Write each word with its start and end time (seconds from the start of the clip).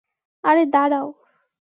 আরে, 0.43 0.63
দাঁড়াও। 0.65 1.07